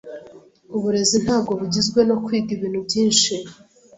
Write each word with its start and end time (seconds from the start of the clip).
Uburezi 0.75 1.17
ntabwo 1.25 1.51
bugizwe 1.59 1.99
no 2.09 2.15
kwiga 2.23 2.49
ibintu 2.57 2.79
byinshi. 2.87 3.33